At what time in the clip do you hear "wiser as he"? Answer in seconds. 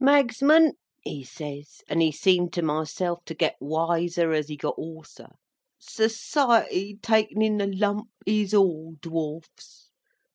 3.60-4.56